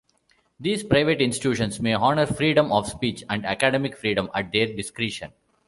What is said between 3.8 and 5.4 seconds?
freedom at their discretion.